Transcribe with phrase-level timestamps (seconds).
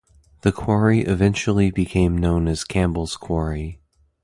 [0.41, 3.79] The quarry eventually became known as Campbell's Quarry.